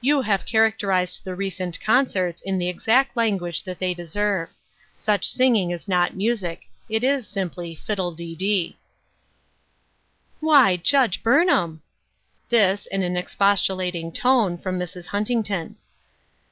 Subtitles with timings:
[0.00, 4.50] "You have characterized the recent concerts in the exact language that they deserve.
[4.94, 8.76] Such singing is not music; it is simply' fiddle dee dee I
[9.36, 9.94] *""
[10.46, 11.90] Why, Judge Burnham I"
[12.50, 15.06] This, in an expostulating tone, from Mrs.
[15.06, 15.74] Huntington.